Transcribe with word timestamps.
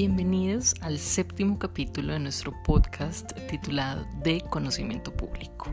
Bienvenidos 0.00 0.76
al 0.80 0.96
séptimo 0.96 1.58
capítulo 1.58 2.12
de 2.12 2.20
nuestro 2.20 2.54
podcast 2.62 3.32
titulado 3.50 4.06
De 4.22 4.40
Conocimiento 4.42 5.12
Público. 5.12 5.72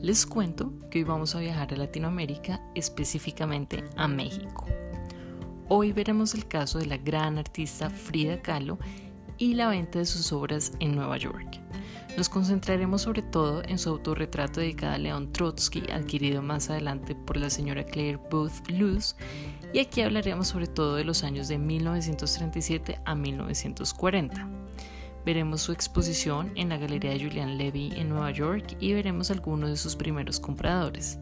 Les 0.00 0.24
cuento 0.24 0.72
que 0.90 1.00
hoy 1.00 1.04
vamos 1.04 1.34
a 1.34 1.40
viajar 1.40 1.74
a 1.74 1.76
Latinoamérica, 1.76 2.62
específicamente 2.74 3.84
a 3.96 4.08
México. 4.08 4.64
Hoy 5.68 5.92
veremos 5.92 6.34
el 6.34 6.48
caso 6.48 6.78
de 6.78 6.86
la 6.86 6.96
gran 6.96 7.36
artista 7.36 7.90
Frida 7.90 8.40
Kahlo 8.40 8.78
y 9.36 9.52
la 9.52 9.68
venta 9.68 9.98
de 9.98 10.06
sus 10.06 10.32
obras 10.32 10.72
en 10.80 10.96
Nueva 10.96 11.18
York. 11.18 11.60
Nos 12.16 12.30
concentraremos 12.30 13.02
sobre 13.02 13.20
todo 13.20 13.62
en 13.64 13.78
su 13.78 13.90
autorretrato 13.90 14.60
dedicado 14.60 14.94
a 14.94 14.98
León 14.98 15.30
Trotsky, 15.30 15.82
adquirido 15.92 16.40
más 16.40 16.70
adelante 16.70 17.14
por 17.14 17.36
la 17.36 17.50
señora 17.50 17.84
Claire 17.84 18.18
Booth 18.30 18.66
Luz, 18.70 19.14
y 19.72 19.78
aquí 19.78 20.00
hablaremos 20.00 20.48
sobre 20.48 20.66
todo 20.66 20.96
de 20.96 21.04
los 21.04 21.22
años 21.24 21.48
de 21.48 21.58
1937 21.58 23.00
a 23.04 23.14
1940. 23.14 24.48
Veremos 25.24 25.60
su 25.60 25.72
exposición 25.72 26.50
en 26.56 26.70
la 26.70 26.78
Galería 26.78 27.10
de 27.10 27.22
Julian 27.22 27.58
Levy 27.58 27.92
en 27.94 28.08
Nueva 28.08 28.30
York 28.30 28.76
y 28.80 28.92
veremos 28.94 29.30
algunos 29.30 29.70
de 29.70 29.76
sus 29.76 29.94
primeros 29.94 30.40
compradores. 30.40 31.18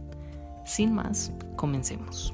Sin 0.64 0.95
más, 0.95 1.32
comencemos. 1.56 2.32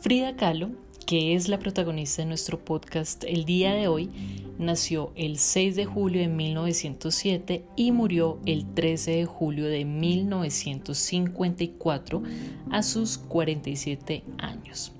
Frida 0.00 0.36
Kahlo, 0.36 0.70
que 1.06 1.34
es 1.34 1.48
la 1.48 1.58
protagonista 1.58 2.22
de 2.22 2.26
nuestro 2.26 2.64
podcast 2.64 3.24
el 3.24 3.44
día 3.44 3.74
de 3.74 3.88
hoy, 3.88 4.10
nació 4.58 5.12
el 5.14 5.38
6 5.38 5.76
de 5.76 5.86
julio 5.86 6.20
de 6.20 6.26
1907 6.28 7.64
y 7.76 7.92
murió 7.92 8.40
el 8.46 8.74
13 8.74 9.12
de 9.12 9.26
julio 9.26 9.66
de 9.66 9.84
1954 9.84 12.22
a 12.70 12.82
sus 12.82 13.18
47 13.18 14.24
años. 14.38 14.90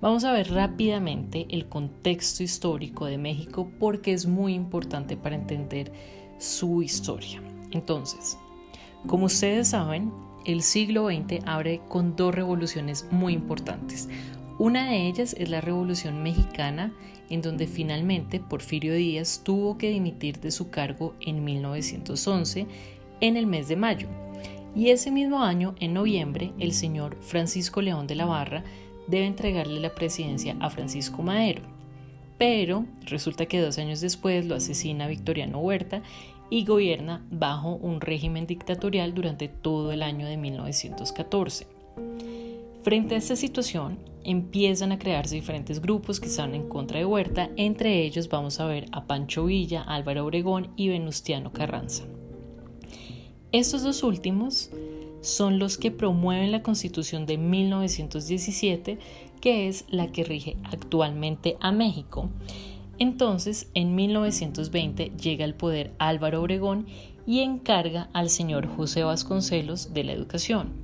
Vamos 0.00 0.24
a 0.24 0.32
ver 0.32 0.50
rápidamente 0.50 1.46
el 1.50 1.68
contexto 1.68 2.42
histórico 2.42 3.06
de 3.06 3.18
México 3.18 3.70
porque 3.78 4.12
es 4.12 4.26
muy 4.26 4.54
importante 4.54 5.16
para 5.16 5.36
entender 5.36 5.92
su 6.38 6.82
historia. 6.82 7.40
Entonces, 7.70 8.36
como 9.06 9.26
ustedes 9.26 9.68
saben, 9.68 10.10
el 10.44 10.62
siglo 10.62 11.06
XX 11.06 11.44
abre 11.46 11.80
con 11.88 12.16
dos 12.16 12.34
revoluciones 12.34 13.06
muy 13.12 13.32
importantes. 13.32 14.08
Una 14.62 14.88
de 14.88 15.08
ellas 15.08 15.34
es 15.40 15.50
la 15.50 15.60
Revolución 15.60 16.22
Mexicana, 16.22 16.92
en 17.30 17.42
donde 17.42 17.66
finalmente 17.66 18.38
Porfirio 18.38 18.94
Díaz 18.94 19.40
tuvo 19.42 19.76
que 19.76 19.90
dimitir 19.90 20.38
de 20.38 20.52
su 20.52 20.70
cargo 20.70 21.16
en 21.20 21.42
1911, 21.42 22.68
en 23.20 23.36
el 23.36 23.48
mes 23.48 23.66
de 23.66 23.74
mayo. 23.74 24.06
Y 24.76 24.90
ese 24.90 25.10
mismo 25.10 25.42
año, 25.42 25.74
en 25.80 25.94
noviembre, 25.94 26.52
el 26.60 26.74
señor 26.74 27.16
Francisco 27.22 27.82
León 27.82 28.06
de 28.06 28.14
la 28.14 28.24
Barra 28.24 28.62
debe 29.08 29.26
entregarle 29.26 29.80
la 29.80 29.96
presidencia 29.96 30.56
a 30.60 30.70
Francisco 30.70 31.24
Madero. 31.24 31.62
Pero 32.38 32.86
resulta 33.04 33.46
que 33.46 33.60
dos 33.60 33.78
años 33.78 34.00
después 34.00 34.46
lo 34.46 34.54
asesina 34.54 35.08
Victoriano 35.08 35.58
Huerta 35.58 36.02
y 36.50 36.64
gobierna 36.64 37.26
bajo 37.32 37.72
un 37.72 38.00
régimen 38.00 38.46
dictatorial 38.46 39.12
durante 39.12 39.48
todo 39.48 39.90
el 39.90 40.04
año 40.04 40.24
de 40.24 40.36
1914. 40.36 41.66
Frente 42.82 43.14
a 43.14 43.18
esta 43.18 43.36
situación, 43.36 43.98
empiezan 44.24 44.92
a 44.92 44.98
crearse 44.98 45.34
diferentes 45.34 45.80
grupos 45.80 46.20
que 46.20 46.26
están 46.26 46.54
en 46.54 46.68
contra 46.68 46.98
de 46.98 47.04
Huerta, 47.04 47.50
entre 47.56 48.02
ellos 48.04 48.28
vamos 48.28 48.60
a 48.60 48.66
ver 48.66 48.86
a 48.92 49.06
Pancho 49.06 49.46
Villa, 49.46 49.82
Álvaro 49.82 50.24
Obregón 50.24 50.72
y 50.76 50.88
Venustiano 50.88 51.52
Carranza. 51.52 52.04
Estos 53.52 53.82
dos 53.82 54.02
últimos 54.02 54.70
son 55.20 55.58
los 55.58 55.78
que 55.78 55.90
promueven 55.90 56.52
la 56.52 56.62
constitución 56.62 57.26
de 57.26 57.38
1917, 57.38 58.98
que 59.40 59.68
es 59.68 59.84
la 59.88 60.10
que 60.10 60.24
rige 60.24 60.56
actualmente 60.64 61.56
a 61.60 61.72
México 61.72 62.28
entonces, 63.02 63.68
en 63.74 63.96
1920 63.96 65.10
llega 65.20 65.44
al 65.44 65.54
poder 65.54 65.92
Álvaro 65.98 66.40
Obregón 66.40 66.86
y 67.26 67.40
encarga 67.40 68.08
al 68.12 68.30
señor 68.30 68.68
José 68.68 69.02
Vasconcelos 69.02 69.92
de 69.92 70.04
la 70.04 70.12
educación. 70.12 70.81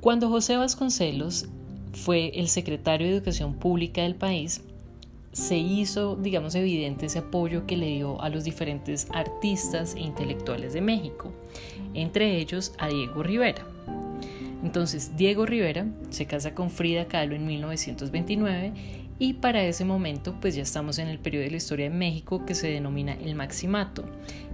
Cuando 0.00 0.30
José 0.30 0.56
Vasconcelos 0.56 1.46
fue 1.92 2.32
el 2.34 2.48
secretario 2.48 3.06
de 3.06 3.16
Educación 3.16 3.52
Pública 3.52 4.00
del 4.00 4.14
país, 4.14 4.62
se 5.32 5.58
hizo, 5.58 6.16
digamos, 6.16 6.54
evidente 6.54 7.04
ese 7.04 7.18
apoyo 7.18 7.66
que 7.66 7.76
le 7.76 7.88
dio 7.88 8.18
a 8.22 8.30
los 8.30 8.44
diferentes 8.44 9.08
artistas 9.12 9.94
e 9.94 10.00
intelectuales 10.00 10.72
de 10.72 10.80
México, 10.80 11.34
entre 11.92 12.38
ellos 12.38 12.72
a 12.78 12.88
Diego 12.88 13.22
Rivera. 13.22 13.66
Entonces, 14.62 15.18
Diego 15.18 15.44
Rivera 15.44 15.86
se 16.08 16.24
casa 16.24 16.54
con 16.54 16.70
Frida 16.70 17.06
Kahlo 17.06 17.34
en 17.34 17.46
1929 17.46 18.72
y 19.20 19.34
para 19.34 19.62
ese 19.62 19.84
momento 19.84 20.34
pues 20.40 20.56
ya 20.56 20.62
estamos 20.62 20.98
en 20.98 21.06
el 21.06 21.18
periodo 21.18 21.44
de 21.44 21.50
la 21.50 21.58
historia 21.58 21.90
de 21.90 21.94
México 21.94 22.46
que 22.46 22.54
se 22.54 22.68
denomina 22.68 23.12
el 23.12 23.34
Maximato, 23.34 24.04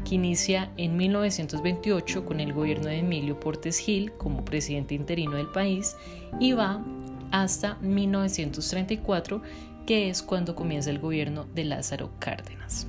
que 0.04 0.16
inicia 0.16 0.72
en 0.76 0.96
1928 0.96 2.26
con 2.26 2.40
el 2.40 2.52
gobierno 2.52 2.88
de 2.88 2.98
Emilio 2.98 3.38
Portes 3.38 3.78
Gil 3.78 4.12
como 4.12 4.44
presidente 4.44 4.94
interino 4.94 5.36
del 5.36 5.46
país 5.46 5.96
y 6.40 6.52
va 6.52 6.84
hasta 7.30 7.76
1934 7.76 9.40
que 9.86 10.10
es 10.10 10.20
cuando 10.20 10.56
comienza 10.56 10.90
el 10.90 10.98
gobierno 10.98 11.46
de 11.54 11.62
Lázaro 11.62 12.10
Cárdenas. 12.18 12.88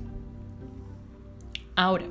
Ahora, 1.75 2.05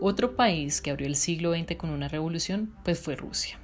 otro 0.00 0.36
país 0.36 0.80
que 0.80 0.90
abrió 0.90 1.06
el 1.06 1.16
siglo 1.16 1.54
XX 1.54 1.76
con 1.76 1.90
una 1.90 2.08
revolución 2.08 2.74
pues 2.82 2.98
fue 2.98 3.14
Rusia. 3.14 3.61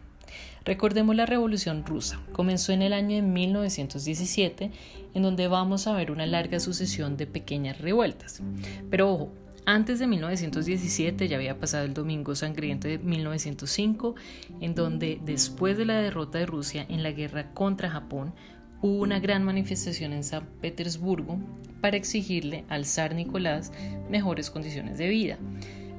Recordemos 0.69 1.17
la 1.17 1.25
Revolución 1.25 1.83
rusa. 1.87 2.21
Comenzó 2.33 2.73
en 2.73 2.83
el 2.83 2.93
año 2.93 3.17
de 3.17 3.23
1917, 3.23 4.71
en 5.15 5.23
donde 5.23 5.49
vamos 5.49 5.87
a 5.87 5.95
ver 5.95 6.11
una 6.11 6.27
larga 6.27 6.61
sucesión 6.61 7.17
de 7.17 7.27
pequeñas 7.27 7.81
revueltas. 7.81 8.43
Pero 8.91 9.11
ojo, 9.11 9.33
antes 9.65 9.99
de 9.99 10.07
1917 10.07 11.27
ya 11.27 11.37
había 11.37 11.59
pasado 11.59 11.87
el 11.87 11.95
Domingo 11.95 12.35
Sangriento 12.35 12.87
de 12.87 12.99
1905, 12.99 14.15
en 14.61 14.75
donde 14.75 15.19
después 15.25 15.79
de 15.79 15.87
la 15.87 16.03
derrota 16.03 16.37
de 16.37 16.45
Rusia 16.45 16.85
en 16.91 17.03
la 17.03 17.13
guerra 17.13 17.55
contra 17.55 17.89
Japón, 17.89 18.35
hubo 18.83 19.01
una 19.01 19.21
gran 19.21 19.45
manifestación 19.45 20.13
en 20.13 20.23
San 20.23 20.45
Petersburgo 20.61 21.39
para 21.81 21.97
exigirle 21.97 22.67
al 22.69 22.85
zar 22.85 23.15
Nicolás 23.15 23.73
mejores 24.11 24.51
condiciones 24.51 24.99
de 24.99 25.09
vida. 25.09 25.39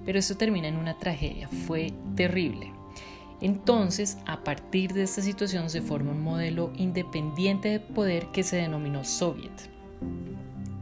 Pero 0.05 0.19
esto 0.19 0.37
termina 0.37 0.67
en 0.67 0.77
una 0.77 0.99
tragedia, 0.99 1.47
fue 1.47 1.91
terrible. 2.15 2.78
Entonces, 3.41 4.17
a 4.25 4.43
partir 4.43 4.93
de 4.93 5.03
esta 5.03 5.21
situación 5.21 5.69
se 5.69 5.81
forma 5.81 6.11
un 6.11 6.21
modelo 6.21 6.71
independiente 6.75 7.69
de 7.69 7.79
poder 7.79 8.27
que 8.27 8.43
se 8.43 8.57
denominó 8.57 9.03
Soviet, 9.03 9.69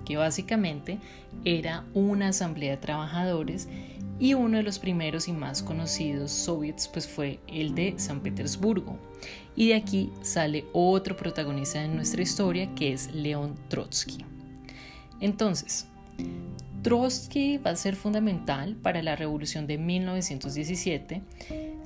que 0.06 0.18
básicamente 0.18 1.00
era 1.46 1.86
una 1.94 2.30
asamblea 2.30 2.72
de 2.72 2.78
trabajadores 2.78 3.68
y 4.20 4.34
uno 4.34 4.58
de 4.58 4.64
los 4.64 4.80
primeros 4.80 5.28
y 5.28 5.34
más 5.34 5.62
conocidos 5.62 6.32
soviets 6.32 6.88
pues 6.88 7.08
fue 7.08 7.40
el 7.48 7.76
de 7.76 7.94
San 7.98 8.22
Petersburgo. 8.22 8.98
Y 9.56 9.70
de 9.70 9.76
aquí 9.76 10.12
sale 10.22 10.66
otro 10.74 11.16
protagonista 11.16 11.82
de 11.82 11.88
nuestra 11.88 12.22
historia 12.22 12.74
que 12.74 12.94
es 12.94 13.14
León 13.14 13.56
Trotsky. 13.68 14.26
Entonces, 15.20 15.88
Trotsky 16.82 17.58
va 17.58 17.72
a 17.72 17.76
ser 17.76 17.96
fundamental 17.96 18.76
para 18.76 19.02
la 19.02 19.16
revolución 19.16 19.68
de 19.68 19.78
1917 19.78 21.22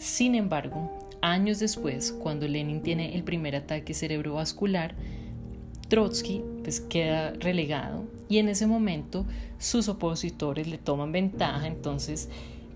sin 0.02 0.34
embargo, 0.34 0.92
años 1.22 1.60
después, 1.60 2.12
cuando 2.12 2.48
Lenin 2.48 2.82
tiene 2.82 3.16
el 3.16 3.24
primer 3.24 3.56
ataque 3.56 3.94
cerebrovascular, 3.94 4.96
Trotsky 5.90 6.42
pues, 6.64 6.82
queda 6.82 7.34
relegado 7.34 8.06
y 8.28 8.40
en 8.40 8.50
ese 8.50 8.66
momento 8.66 9.28
sus 9.60 9.90
opositores 9.90 10.68
le 10.68 10.80
toman 10.80 11.12
ventaja, 11.12 11.68
entonces, 11.68 12.30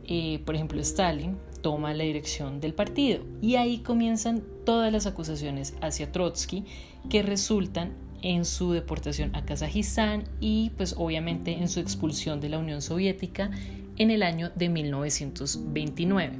eh, 0.07 0.39
por 0.45 0.53
ejemplo, 0.53 0.79
Stalin 0.81 1.35
toma 1.63 1.95
la 1.95 2.03
dirección 2.03 2.61
del 2.61 2.75
partido 2.75 3.23
y 3.41 3.55
ahí 3.55 3.79
comienzan 3.79 4.43
todas 4.67 4.93
las 4.93 5.07
acusaciones 5.07 5.73
hacia 5.81 6.11
Trotsky 6.11 6.63
que 7.09 7.23
resultan 7.23 7.93
en 8.25 8.43
su 8.43 8.71
deportación 8.71 9.35
a 9.35 9.45
Kazajistán 9.45 10.23
y 10.39 10.71
pues 10.77 10.95
obviamente 10.97 11.53
en 11.53 11.69
su 11.69 11.79
expulsión 11.79 12.41
de 12.41 12.49
la 12.49 12.57
Unión 12.57 12.81
Soviética 12.81 13.51
en 13.97 14.09
el 14.09 14.23
año 14.23 14.49
de 14.55 14.67
1929. 14.67 16.33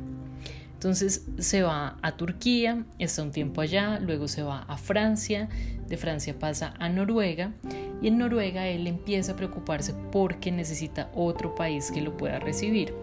Entonces 0.74 1.28
se 1.38 1.62
va 1.62 1.98
a 2.02 2.18
Turquía, 2.18 2.84
está 2.98 3.22
un 3.22 3.32
tiempo 3.32 3.62
allá, 3.62 4.00
luego 4.00 4.28
se 4.28 4.42
va 4.42 4.64
a 4.64 4.78
Francia, 4.78 5.48
de 5.88 5.96
Francia 5.96 6.38
pasa 6.40 6.74
a 6.80 6.90
Noruega 6.90 7.54
y 8.02 8.08
en 8.08 8.18
Noruega 8.18 8.68
él 8.68 8.88
empieza 8.88 9.34
a 9.34 9.36
preocuparse 9.36 9.94
porque 10.12 10.52
necesita 10.52 11.12
otro 11.14 11.54
país 11.54 11.92
que 11.92 12.02
lo 12.02 12.18
pueda 12.18 12.40
recibir. 12.40 12.96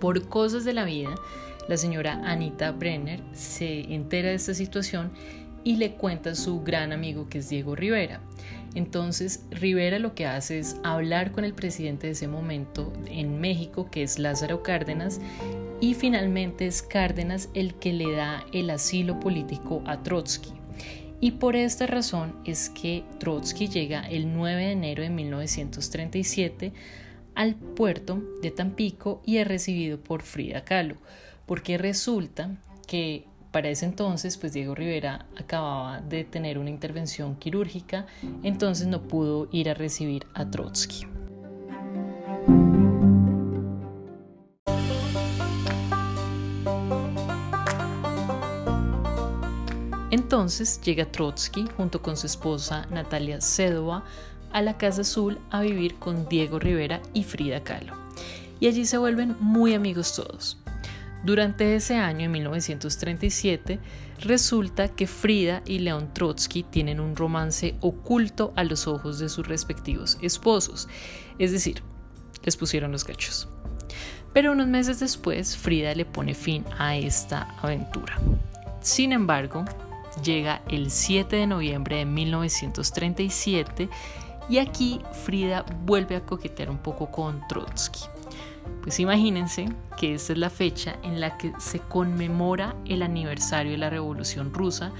Por 0.00 0.26
cosas 0.28 0.64
de 0.64 0.72
la 0.72 0.84
vida, 0.84 1.14
la 1.68 1.76
señora 1.76 2.20
Anita 2.24 2.72
Brenner 2.72 3.22
se 3.32 3.92
entera 3.92 4.30
de 4.30 4.36
esta 4.36 4.54
situación 4.54 5.12
y 5.64 5.76
le 5.76 5.92
cuenta 5.92 6.34
su 6.34 6.62
gran 6.62 6.92
amigo 6.92 7.28
que 7.28 7.38
es 7.38 7.48
Diego 7.48 7.74
Rivera. 7.74 8.20
Entonces 8.74 9.44
Rivera 9.50 9.98
lo 9.98 10.14
que 10.14 10.26
hace 10.26 10.58
es 10.58 10.76
hablar 10.84 11.32
con 11.32 11.44
el 11.44 11.54
presidente 11.54 12.08
de 12.08 12.12
ese 12.12 12.28
momento 12.28 12.92
en 13.06 13.40
México, 13.40 13.88
que 13.90 14.02
es 14.02 14.18
Lázaro 14.18 14.62
Cárdenas, 14.62 15.20
y 15.80 15.94
finalmente 15.94 16.66
es 16.66 16.82
Cárdenas 16.82 17.48
el 17.54 17.74
que 17.74 17.92
le 17.92 18.12
da 18.12 18.44
el 18.52 18.70
asilo 18.70 19.20
político 19.20 19.82
a 19.86 20.02
Trotsky. 20.02 20.52
Y 21.20 21.32
por 21.32 21.56
esta 21.56 21.86
razón 21.86 22.36
es 22.44 22.68
que 22.68 23.04
Trotsky 23.18 23.68
llega 23.68 24.06
el 24.08 24.34
9 24.34 24.66
de 24.66 24.72
enero 24.72 25.02
de 25.02 25.10
1937 25.10 26.72
al 27.34 27.54
puerto 27.54 28.22
de 28.42 28.50
Tampico 28.50 29.22
y 29.24 29.38
es 29.38 29.46
recibido 29.46 29.98
por 29.98 30.22
Frida 30.22 30.64
Kahlo, 30.64 30.96
porque 31.46 31.78
resulta 31.78 32.50
que 32.86 33.24
para 33.54 33.68
ese 33.68 33.84
entonces, 33.84 34.36
pues 34.36 34.52
Diego 34.52 34.74
Rivera 34.74 35.26
acababa 35.36 36.00
de 36.00 36.24
tener 36.24 36.58
una 36.58 36.70
intervención 36.70 37.36
quirúrgica, 37.36 38.04
entonces 38.42 38.88
no 38.88 39.02
pudo 39.02 39.46
ir 39.52 39.70
a 39.70 39.74
recibir 39.74 40.26
a 40.34 40.50
Trotsky. 40.50 41.06
Entonces 50.10 50.80
llega 50.80 51.04
Trotsky 51.12 51.66
junto 51.76 52.02
con 52.02 52.16
su 52.16 52.26
esposa 52.26 52.88
Natalia 52.90 53.40
Sedova 53.40 54.02
a 54.50 54.62
la 54.62 54.76
Casa 54.78 55.02
Azul 55.02 55.38
a 55.52 55.60
vivir 55.60 55.94
con 56.00 56.28
Diego 56.28 56.58
Rivera 56.58 57.00
y 57.12 57.22
Frida 57.22 57.62
Kahlo. 57.62 57.94
Y 58.58 58.66
allí 58.66 58.84
se 58.84 58.98
vuelven 58.98 59.36
muy 59.38 59.74
amigos 59.74 60.12
todos. 60.16 60.63
Durante 61.24 61.74
ese 61.74 61.96
año, 61.96 62.26
en 62.26 62.32
1937, 62.32 63.80
resulta 64.20 64.88
que 64.88 65.06
Frida 65.06 65.62
y 65.64 65.78
León 65.78 66.12
Trotsky 66.12 66.64
tienen 66.64 67.00
un 67.00 67.16
romance 67.16 67.76
oculto 67.80 68.52
a 68.56 68.64
los 68.64 68.86
ojos 68.86 69.18
de 69.18 69.30
sus 69.30 69.48
respectivos 69.48 70.18
esposos, 70.20 70.86
es 71.38 71.50
decir, 71.50 71.82
les 72.44 72.58
pusieron 72.58 72.92
los 72.92 73.04
cachos. 73.04 73.48
Pero 74.34 74.52
unos 74.52 74.66
meses 74.66 75.00
después, 75.00 75.56
Frida 75.56 75.94
le 75.94 76.04
pone 76.04 76.34
fin 76.34 76.62
a 76.78 76.94
esta 76.94 77.56
aventura. 77.62 78.20
Sin 78.82 79.12
embargo, 79.12 79.64
llega 80.22 80.60
el 80.68 80.90
7 80.90 81.36
de 81.36 81.46
noviembre 81.46 81.96
de 81.96 82.04
1937 82.04 83.88
y 84.50 84.58
aquí 84.58 85.00
Frida 85.24 85.64
vuelve 85.86 86.16
a 86.16 86.26
coquetear 86.26 86.68
un 86.68 86.78
poco 86.78 87.10
con 87.10 87.40
Trotsky. 87.48 88.13
Pues 88.82 89.00
imagínense 89.00 89.66
que 89.98 90.14
esta 90.14 90.34
es 90.34 90.38
la 90.38 90.50
fecha 90.50 90.96
en 91.02 91.20
la 91.20 91.38
que 91.38 91.52
se 91.58 91.80
conmemora 91.80 92.76
el 92.84 93.02
aniversario 93.02 93.72
de 93.72 93.78
la 93.78 93.90
Revolución 93.90 94.52
Rusa, 94.52 94.92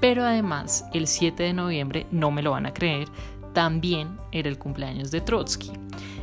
pero 0.00 0.24
además 0.24 0.84
el 0.94 1.06
7 1.06 1.42
de 1.42 1.52
noviembre, 1.52 2.06
no 2.10 2.30
me 2.30 2.42
lo 2.42 2.52
van 2.52 2.66
a 2.66 2.74
creer, 2.74 3.08
también 3.52 4.16
era 4.32 4.48
el 4.48 4.58
cumpleaños 4.58 5.10
de 5.10 5.20
Trotsky. 5.20 5.72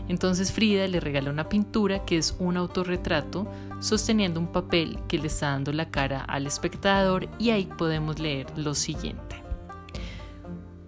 Entonces 0.07 0.51
Frida 0.51 0.87
le 0.87 0.99
regala 0.99 1.29
una 1.29 1.49
pintura 1.49 2.03
que 2.05 2.17
es 2.17 2.35
un 2.39 2.57
autorretrato 2.57 3.47
sosteniendo 3.79 4.39
un 4.39 4.47
papel 4.47 4.99
que 5.07 5.17
le 5.17 5.27
está 5.27 5.51
dando 5.51 5.71
la 5.71 5.89
cara 5.89 6.21
al 6.21 6.45
espectador 6.45 7.27
y 7.39 7.51
ahí 7.51 7.65
podemos 7.77 8.19
leer 8.19 8.47
lo 8.57 8.75
siguiente. 8.75 9.41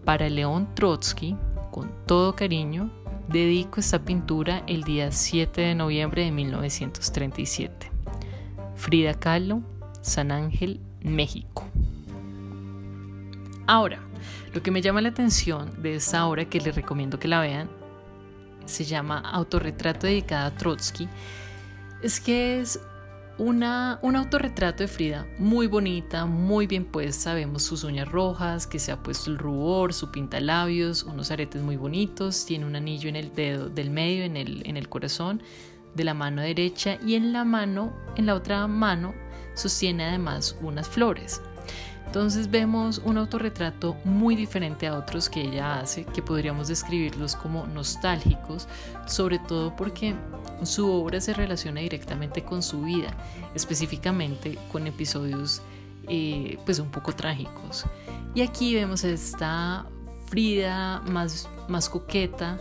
Para 0.03 0.29
León 0.29 0.69
Trotsky, 0.75 1.35
con 1.71 1.91
todo 2.05 2.35
cariño, 2.35 2.91
dedico 3.27 3.79
esta 3.79 4.03
pintura 4.03 4.63
el 4.67 4.83
día 4.83 5.11
7 5.11 5.61
de 5.61 5.75
noviembre 5.75 6.23
de 6.23 6.31
1937. 6.31 7.91
Frida 8.75 9.13
Kahlo, 9.13 9.61
San 10.01 10.31
Ángel, 10.31 10.79
México. 11.01 11.65
Ahora, 13.67 13.99
lo 14.53 14.61
que 14.61 14.71
me 14.71 14.81
llama 14.81 15.01
la 15.01 15.09
atención 15.09 15.81
de 15.81 15.95
esta 15.95 16.25
obra 16.25 16.45
que 16.45 16.61
les 16.61 16.75
recomiendo 16.75 17.19
que 17.19 17.27
la 17.27 17.41
vean 17.41 17.69
se 18.65 18.83
llama 18.83 19.19
Autorretrato 19.19 20.07
dedicado 20.07 20.47
a 20.47 20.51
Trotsky, 20.51 21.07
es 22.01 22.19
que 22.19 22.59
es 22.61 22.79
una, 23.37 23.99
un 24.01 24.15
autorretrato 24.15 24.83
de 24.83 24.87
Frida 24.87 25.27
muy 25.37 25.67
bonita, 25.67 26.25
muy 26.25 26.67
bien 26.67 26.85
puesta. 26.85 27.33
Vemos 27.33 27.63
sus 27.63 27.83
uñas 27.83 28.07
rojas, 28.07 28.65
que 28.67 28.79
se 28.79 28.91
ha 28.91 29.03
puesto 29.03 29.29
el 29.29 29.37
rubor, 29.37 29.93
su 29.93 30.11
pintalabios, 30.11 31.03
unos 31.03 31.31
aretes 31.31 31.61
muy 31.61 31.75
bonitos. 31.75 32.45
Tiene 32.45 32.65
un 32.65 32.75
anillo 32.75 33.09
en 33.09 33.15
el 33.15 33.33
dedo 33.33 33.69
del 33.69 33.89
medio, 33.89 34.23
en 34.23 34.37
el, 34.37 34.63
en 34.65 34.77
el 34.77 34.87
corazón 34.87 35.41
de 35.95 36.03
la 36.03 36.13
mano 36.13 36.41
derecha 36.41 36.97
y 37.05 37.15
en 37.15 37.33
la 37.33 37.43
mano, 37.43 37.93
en 38.15 38.25
la 38.25 38.35
otra 38.35 38.67
mano, 38.67 39.13
sostiene 39.53 40.05
además 40.05 40.57
unas 40.61 40.87
flores. 40.87 41.41
Entonces 42.05 42.49
vemos 42.49 43.01
un 43.03 43.17
autorretrato 43.17 43.97
muy 44.05 44.35
diferente 44.35 44.87
a 44.87 44.97
otros 44.97 45.29
que 45.29 45.41
ella 45.41 45.79
hace, 45.79 46.05
que 46.05 46.21
podríamos 46.21 46.69
describirlos 46.69 47.35
como 47.35 47.65
nostálgicos, 47.67 48.67
sobre 49.05 49.39
todo 49.39 49.75
porque 49.75 50.15
su 50.63 50.89
obra 50.91 51.21
se 51.21 51.33
relaciona 51.33 51.81
directamente 51.81 52.43
con 52.43 52.63
su 52.63 52.81
vida, 52.81 53.13
específicamente 53.53 54.57
con 54.71 54.87
episodios 54.87 55.61
eh, 56.07 56.57
pues 56.65 56.79
un 56.79 56.89
poco 56.89 57.13
trágicos. 57.13 57.85
Y 58.33 58.41
aquí 58.41 58.75
vemos 58.75 59.03
esta 59.03 59.85
Frida 60.27 61.01
más, 61.01 61.47
más 61.67 61.87
coqueta, 61.87 62.59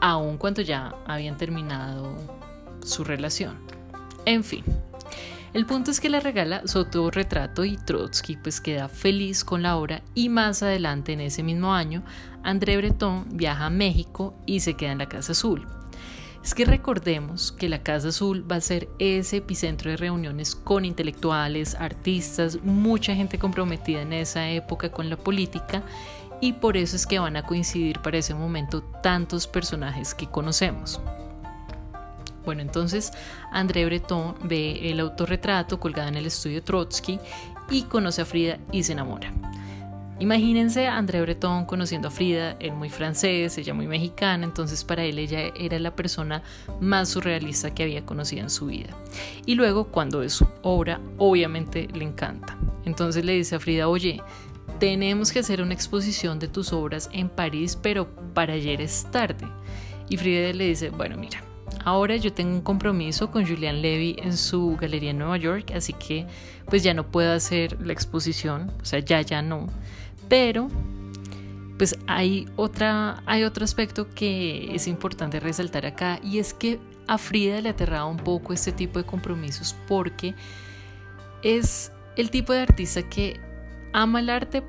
aun 0.00 0.38
cuando 0.38 0.62
ya 0.62 0.94
habían 1.06 1.36
terminado 1.36 2.16
su 2.82 3.02
relación. 3.02 3.56
En 4.24 4.44
fin, 4.44 4.64
el 5.52 5.66
punto 5.66 5.90
es 5.90 6.00
que 6.00 6.10
le 6.10 6.20
regala 6.20 6.66
su 6.66 6.78
autorretrato 6.78 7.64
y 7.64 7.76
Trotsky 7.76 8.36
pues 8.36 8.60
queda 8.60 8.88
feliz 8.88 9.44
con 9.44 9.62
la 9.62 9.76
obra 9.76 10.02
y 10.14 10.28
más 10.28 10.62
adelante 10.62 11.12
en 11.12 11.20
ese 11.20 11.42
mismo 11.42 11.72
año 11.72 12.04
André 12.42 12.76
Breton 12.76 13.24
viaja 13.32 13.66
a 13.66 13.70
México 13.70 14.34
y 14.46 14.60
se 14.60 14.74
queda 14.74 14.92
en 14.92 14.98
la 14.98 15.08
Casa 15.08 15.32
Azul. 15.32 15.66
Es 16.46 16.54
que 16.54 16.64
recordemos 16.64 17.50
que 17.50 17.68
la 17.68 17.82
Casa 17.82 18.10
Azul 18.10 18.48
va 18.48 18.54
a 18.54 18.60
ser 18.60 18.88
ese 19.00 19.38
epicentro 19.38 19.90
de 19.90 19.96
reuniones 19.96 20.54
con 20.54 20.84
intelectuales, 20.84 21.74
artistas, 21.74 22.60
mucha 22.62 23.16
gente 23.16 23.36
comprometida 23.36 24.02
en 24.02 24.12
esa 24.12 24.48
época 24.48 24.92
con 24.92 25.10
la 25.10 25.16
política 25.16 25.82
y 26.40 26.52
por 26.52 26.76
eso 26.76 26.94
es 26.94 27.04
que 27.04 27.18
van 27.18 27.36
a 27.36 27.42
coincidir 27.42 27.98
para 27.98 28.18
ese 28.18 28.32
momento 28.32 28.80
tantos 29.02 29.48
personajes 29.48 30.14
que 30.14 30.28
conocemos. 30.28 31.00
Bueno, 32.44 32.62
entonces 32.62 33.10
André 33.50 33.84
Breton 33.84 34.36
ve 34.44 34.88
el 34.88 35.00
autorretrato 35.00 35.80
colgado 35.80 36.10
en 36.10 36.14
el 36.14 36.26
estudio 36.26 36.62
Trotsky 36.62 37.18
y 37.70 37.82
conoce 37.82 38.22
a 38.22 38.24
Frida 38.24 38.60
y 38.70 38.84
se 38.84 38.92
enamora. 38.92 39.32
Imagínense 40.18 40.86
a 40.86 40.96
André 40.96 41.20
Breton 41.20 41.66
conociendo 41.66 42.08
a 42.08 42.10
Frida, 42.10 42.56
él 42.58 42.72
muy 42.72 42.88
francés, 42.88 43.58
ella 43.58 43.74
muy 43.74 43.86
mexicana, 43.86 44.46
entonces 44.46 44.82
para 44.82 45.04
él 45.04 45.18
ella 45.18 45.52
era 45.54 45.78
la 45.78 45.94
persona 45.94 46.42
más 46.80 47.10
surrealista 47.10 47.74
que 47.74 47.82
había 47.82 48.06
conocido 48.06 48.42
en 48.42 48.50
su 48.50 48.66
vida. 48.66 48.96
Y 49.44 49.56
luego 49.56 49.88
cuando 49.88 50.22
es 50.22 50.32
su 50.32 50.46
obra, 50.62 51.00
obviamente 51.18 51.88
le 51.92 52.04
encanta. 52.04 52.56
Entonces 52.86 53.26
le 53.26 53.32
dice 53.32 53.56
a 53.56 53.60
Frida, 53.60 53.88
oye, 53.88 54.22
tenemos 54.78 55.32
que 55.32 55.40
hacer 55.40 55.60
una 55.60 55.74
exposición 55.74 56.38
de 56.38 56.48
tus 56.48 56.72
obras 56.72 57.10
en 57.12 57.28
París, 57.28 57.78
pero 57.80 58.08
para 58.32 58.54
ayer 58.54 58.80
es 58.80 59.06
tarde. 59.10 59.46
Y 60.08 60.16
Frida 60.16 60.50
le 60.54 60.68
dice, 60.68 60.88
bueno, 60.88 61.18
mira, 61.18 61.42
Ahora 61.86 62.16
yo 62.16 62.32
tengo 62.32 62.52
un 62.52 62.62
compromiso 62.62 63.30
con 63.30 63.46
Julian 63.46 63.80
Levy 63.80 64.16
en 64.20 64.36
su 64.36 64.76
galería 64.76 65.10
en 65.10 65.18
Nueva 65.18 65.36
York, 65.36 65.70
así 65.72 65.92
que 65.92 66.26
pues 66.66 66.82
ya 66.82 66.94
no 66.94 67.06
puedo 67.06 67.32
hacer 67.32 67.80
la 67.80 67.92
exposición, 67.92 68.72
o 68.82 68.84
sea, 68.84 68.98
ya 68.98 69.20
ya 69.20 69.40
no. 69.40 69.68
Pero 70.28 70.68
pues 71.78 71.98
hay 72.06 72.48
otra 72.56 73.22
hay 73.26 73.44
otro 73.44 73.64
aspecto 73.64 74.08
que 74.14 74.74
es 74.74 74.86
importante 74.86 75.40
resaltar 75.40 75.84
acá 75.84 76.20
y 76.22 76.38
es 76.38 76.54
que 76.54 76.80
a 77.06 77.18
Frida 77.18 77.60
le 77.60 77.68
aterraba 77.68 78.06
un 78.06 78.16
poco 78.16 78.52
este 78.52 78.72
tipo 78.72 78.98
de 78.98 79.04
compromisos 79.04 79.76
porque 79.86 80.34
es 81.42 81.92
el 82.16 82.30
tipo 82.30 82.52
de 82.52 82.60
artista 82.60 83.02
que 83.02 83.38
ama 83.92 84.20
el 84.20 84.30
arte 84.30 84.62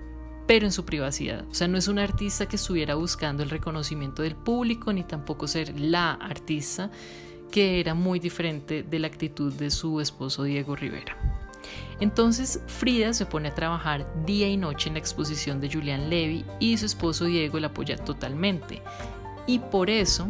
pero 0.47 0.65
en 0.65 0.71
su 0.71 0.85
privacidad. 0.85 1.45
O 1.51 1.53
sea, 1.53 1.67
no 1.67 1.77
es 1.77 1.89
un 1.89 1.99
artista 1.99 2.47
que 2.47 2.55
estuviera 2.55 2.95
buscando 2.95 3.43
el 3.43 3.49
reconocimiento 3.49 4.23
del 4.23 4.35
público, 4.35 4.93
ni 4.93 5.03
tampoco 5.03 5.45
ser 5.45 5.77
la 5.77 6.13
artista, 6.13 6.89
que 7.51 7.81
era 7.81 7.93
muy 7.93 8.19
diferente 8.19 8.81
de 8.81 8.99
la 8.99 9.07
actitud 9.07 9.53
de 9.53 9.69
su 9.69 9.99
esposo 9.99 10.43
Diego 10.43 10.75
Rivera. 10.75 11.36
Entonces 11.99 12.61
Frida 12.67 13.13
se 13.13 13.25
pone 13.25 13.49
a 13.49 13.55
trabajar 13.55 14.07
día 14.25 14.47
y 14.47 14.57
noche 14.57 14.89
en 14.89 14.93
la 14.93 14.99
exposición 14.99 15.59
de 15.59 15.71
Julian 15.71 16.09
Levy 16.09 16.45
y 16.59 16.77
su 16.77 16.85
esposo 16.85 17.25
Diego 17.25 17.59
la 17.59 17.67
apoya 17.67 17.97
totalmente. 17.97 18.81
Y 19.47 19.59
por 19.59 19.89
eso 19.89 20.27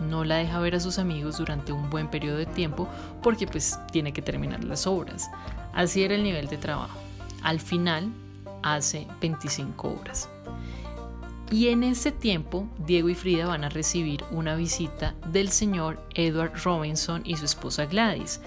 no 0.00 0.24
la 0.24 0.36
deja 0.36 0.58
ver 0.58 0.74
a 0.74 0.80
sus 0.80 0.98
amigos 0.98 1.38
durante 1.38 1.72
un 1.72 1.88
buen 1.88 2.08
periodo 2.08 2.36
de 2.36 2.46
tiempo 2.46 2.88
porque 3.22 3.46
pues 3.46 3.78
tiene 3.92 4.12
que 4.12 4.22
terminar 4.22 4.64
las 4.64 4.86
obras. 4.86 5.30
Así 5.72 6.02
era 6.02 6.14
el 6.14 6.22
nivel 6.22 6.48
de 6.48 6.58
trabajo. 6.58 6.98
Al 7.42 7.60
final, 7.60 8.10
hace 8.62 9.06
25 9.20 9.88
horas. 10.00 10.28
Y 11.50 11.68
en 11.68 11.84
ese 11.84 12.10
tiempo, 12.10 12.66
Diego 12.78 13.08
y 13.08 13.14
Frida 13.14 13.46
van 13.46 13.64
a 13.64 13.68
recibir 13.68 14.24
una 14.30 14.56
visita 14.56 15.14
del 15.30 15.50
señor 15.50 16.02
Edward 16.14 16.52
Robinson 16.64 17.22
y 17.24 17.36
su 17.36 17.44
esposa 17.44 17.84
Gladys. 17.84 18.40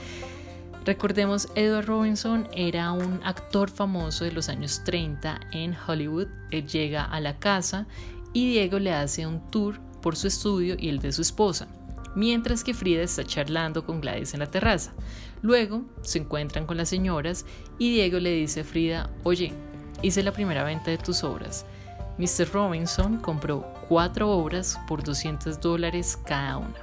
Recordemos, 0.88 1.50
Edward 1.56 1.86
Robinson 1.86 2.48
era 2.54 2.94
un 2.94 3.20
actor 3.26 3.70
famoso 3.70 4.24
de 4.24 4.32
los 4.32 4.48
años 4.48 4.86
30 4.86 5.38
en 5.52 5.76
Hollywood. 5.76 6.28
Él 6.50 6.66
llega 6.66 7.04
a 7.04 7.20
la 7.20 7.38
casa 7.40 7.86
y 8.32 8.52
Diego 8.52 8.80
le 8.80 8.94
hace 8.94 9.28
un 9.28 9.46
tour 9.52 9.82
por 10.02 10.16
su 10.16 10.28
estudio 10.28 10.78
y 10.80 10.88
el 10.88 11.00
de 11.00 11.12
su 11.12 11.22
esposa. 11.22 11.68
mientras 12.16 12.64
que 12.64 12.74
Frida 12.74 13.02
está 13.02 13.26
charlando 13.26 13.86
con 13.86 14.00
Gladys 14.00 14.34
en 14.34 14.40
la 14.40 14.50
terraza. 14.50 14.94
Luego 15.42 15.84
se 16.04 16.20
encuentran 16.20 16.66
con 16.66 16.78
las 16.78 16.88
señoras 16.88 17.46
y 17.78 17.92
Diego 17.92 18.18
le 18.20 18.32
dice 18.32 18.62
a 18.62 18.64
Frida, 18.64 19.10
oye, 19.24 19.52
hice 20.02 20.24
la 20.24 20.32
primera 20.32 20.64
venta 20.64 20.90
de 20.90 20.98
tus 20.98 21.22
obras. 21.26 21.66
Mr. 22.18 22.50
Robinson 22.54 23.18
compró 23.18 23.74
cuatro 23.90 24.32
obras 24.32 24.80
por 24.88 25.04
200 25.04 25.60
dólares 25.60 26.18
cada 26.26 26.60
una. 26.60 26.80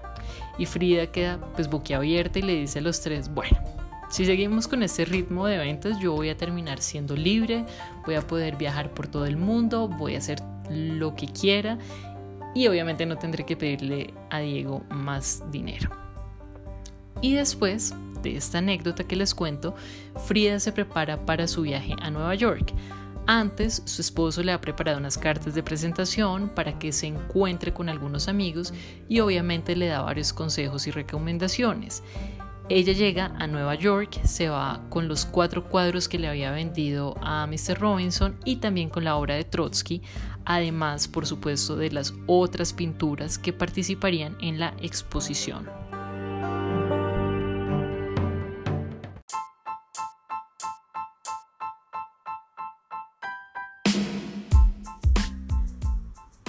Y 0.58 0.66
Frida 0.66 1.06
queda 1.06 1.40
pues 1.54 1.70
boquiabierta 1.70 2.38
y 2.38 2.42
le 2.42 2.54
dice 2.54 2.80
a 2.80 2.82
los 2.82 3.00
tres, 3.00 3.32
bueno, 3.32 3.73
si 4.14 4.24
seguimos 4.24 4.68
con 4.68 4.84
este 4.84 5.04
ritmo 5.04 5.44
de 5.44 5.58
ventas 5.58 5.98
yo 5.98 6.12
voy 6.12 6.28
a 6.28 6.36
terminar 6.36 6.80
siendo 6.80 7.16
libre, 7.16 7.64
voy 8.06 8.14
a 8.14 8.24
poder 8.24 8.54
viajar 8.54 8.94
por 8.94 9.08
todo 9.08 9.26
el 9.26 9.36
mundo, 9.36 9.88
voy 9.88 10.14
a 10.14 10.18
hacer 10.18 10.40
lo 10.70 11.16
que 11.16 11.26
quiera 11.26 11.78
y 12.54 12.68
obviamente 12.68 13.06
no 13.06 13.18
tendré 13.18 13.44
que 13.44 13.56
pedirle 13.56 14.14
a 14.30 14.38
Diego 14.38 14.84
más 14.88 15.42
dinero. 15.50 15.90
Y 17.22 17.34
después 17.34 17.92
de 18.22 18.36
esta 18.36 18.58
anécdota 18.58 19.02
que 19.02 19.16
les 19.16 19.34
cuento, 19.34 19.74
Frida 20.26 20.60
se 20.60 20.70
prepara 20.70 21.26
para 21.26 21.48
su 21.48 21.62
viaje 21.62 21.96
a 22.00 22.08
Nueva 22.08 22.36
York. 22.36 22.72
Antes, 23.26 23.82
su 23.84 24.00
esposo 24.00 24.44
le 24.44 24.52
ha 24.52 24.60
preparado 24.60 24.98
unas 24.98 25.18
cartas 25.18 25.56
de 25.56 25.62
presentación 25.64 26.50
para 26.50 26.78
que 26.78 26.92
se 26.92 27.08
encuentre 27.08 27.74
con 27.74 27.88
algunos 27.88 28.28
amigos 28.28 28.72
y 29.08 29.18
obviamente 29.18 29.74
le 29.74 29.88
da 29.88 30.02
varios 30.02 30.32
consejos 30.32 30.86
y 30.86 30.92
recomendaciones. 30.92 32.04
Ella 32.70 32.94
llega 32.94 33.26
a 33.38 33.46
Nueva 33.46 33.74
York, 33.74 34.24
se 34.24 34.48
va 34.48 34.80
con 34.88 35.06
los 35.06 35.26
cuatro 35.26 35.68
cuadros 35.68 36.08
que 36.08 36.18
le 36.18 36.28
había 36.28 36.50
vendido 36.50 37.14
a 37.20 37.46
Mr. 37.46 37.78
Robinson 37.78 38.38
y 38.46 38.56
también 38.56 38.88
con 38.88 39.04
la 39.04 39.16
obra 39.16 39.34
de 39.34 39.44
Trotsky, 39.44 40.00
además 40.46 41.06
por 41.06 41.26
supuesto 41.26 41.76
de 41.76 41.90
las 41.90 42.14
otras 42.26 42.72
pinturas 42.72 43.36
que 43.36 43.52
participarían 43.52 44.38
en 44.40 44.58
la 44.58 44.74
exposición. 44.80 45.68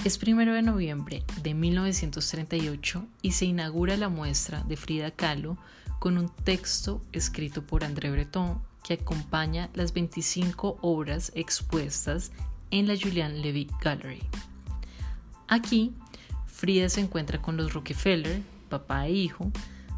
Es 0.02 0.16
primero 0.16 0.54
de 0.54 0.62
noviembre 0.62 1.24
de 1.42 1.52
1938 1.52 3.04
y 3.20 3.32
se 3.32 3.44
inaugura 3.44 3.98
la 3.98 4.08
muestra 4.08 4.62
de 4.62 4.76
Frida 4.78 5.10
Kahlo 5.10 5.58
con 5.98 6.18
un 6.18 6.28
texto 6.28 7.00
escrito 7.12 7.66
por 7.66 7.84
André 7.84 8.10
Breton 8.10 8.60
que 8.82 8.94
acompaña 8.94 9.70
las 9.74 9.92
25 9.92 10.78
obras 10.80 11.32
expuestas 11.34 12.32
en 12.70 12.86
la 12.86 12.94
Julian 12.96 13.42
Levy 13.42 13.68
Gallery. 13.82 14.22
Aquí, 15.48 15.94
Frida 16.46 16.88
se 16.88 17.00
encuentra 17.00 17.42
con 17.42 17.56
los 17.56 17.72
Rockefeller, 17.72 18.40
papá 18.68 19.06
e 19.06 19.12
hijo. 19.12 19.50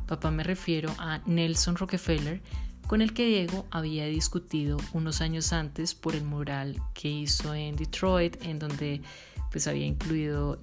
Papá 0.06 0.30
me 0.30 0.42
refiero 0.42 0.92
a 0.98 1.20
Nelson 1.26 1.76
Rockefeller, 1.76 2.40
con 2.86 3.02
el 3.02 3.12
que 3.12 3.26
Diego 3.26 3.66
había 3.70 4.06
discutido 4.06 4.78
unos 4.92 5.20
años 5.20 5.52
antes 5.52 5.94
por 5.94 6.14
el 6.14 6.24
mural 6.24 6.80
que 6.94 7.08
hizo 7.08 7.54
en 7.54 7.76
Detroit, 7.76 8.42
en 8.42 8.58
donde 8.58 9.02
pues 9.50 9.66
había 9.66 9.86
incluido 9.86 10.58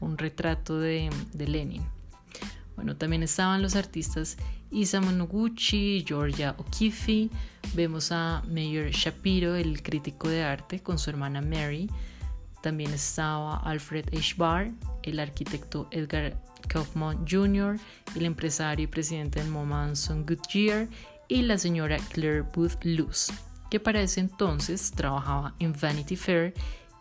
un 0.00 0.18
retrato 0.18 0.78
de, 0.78 1.10
Lenin. 1.34 1.82
Bueno, 2.78 2.94
también 2.94 3.24
estaban 3.24 3.60
los 3.60 3.74
artistas 3.74 4.36
Isamu 4.70 5.10
Noguchi, 5.10 6.04
Georgia 6.06 6.54
O'Keeffe, 6.58 7.28
vemos 7.74 8.12
a 8.12 8.44
Mayor 8.46 8.92
Shapiro, 8.92 9.56
el 9.56 9.82
crítico 9.82 10.28
de 10.28 10.44
arte, 10.44 10.78
con 10.78 10.96
su 10.96 11.10
hermana 11.10 11.40
Mary. 11.40 11.90
También 12.62 12.92
estaba 12.94 13.56
Alfred 13.56 14.06
H. 14.16 14.36
Barr, 14.36 14.70
el 15.02 15.18
arquitecto 15.18 15.88
Edgar 15.90 16.40
Kaufman 16.68 17.26
Jr., 17.28 17.80
el 18.14 18.26
empresario 18.26 18.84
y 18.84 18.86
presidente 18.86 19.40
del 19.40 19.50
MoMA 19.50 19.82
Anson 19.82 20.24
Goodyear 20.24 20.86
y 21.26 21.42
la 21.42 21.58
señora 21.58 21.96
Claire 22.12 22.42
Booth 22.42 22.84
Luce, 22.84 23.32
que 23.70 23.80
para 23.80 24.02
ese 24.02 24.20
entonces 24.20 24.92
trabajaba 24.92 25.52
en 25.58 25.72
Vanity 25.72 26.14
Fair 26.14 26.54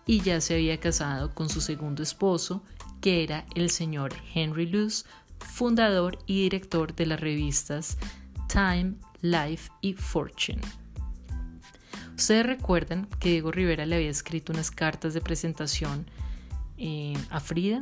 y 0.08 0.22
ya 0.22 0.42
se 0.42 0.56
había 0.56 0.80
casado 0.80 1.36
con 1.36 1.50
su 1.50 1.62
segundo 1.62 2.02
esposo, 2.02 2.64
que 3.00 3.24
era 3.24 3.46
el 3.54 3.70
señor 3.70 4.16
Henry 4.34 4.66
Luce, 4.66 5.06
fundador 5.40 6.20
y 6.26 6.44
director 6.44 6.96
de 6.96 7.06
las 7.06 7.20
revistas 7.20 7.98
Time, 8.48 8.96
Life 9.22 9.72
y 9.82 9.94
Fortune. 9.94 10.62
Ustedes 12.16 12.46
recuerdan 12.46 13.08
que 13.20 13.30
Diego 13.30 13.52
Rivera 13.52 13.86
le 13.86 13.96
había 13.96 14.10
escrito 14.10 14.52
unas 14.52 14.72
cartas 14.72 15.14
de 15.14 15.22
presentación 15.22 16.10
eh, 16.78 17.18
a 17.30 17.40
Frida. 17.40 17.80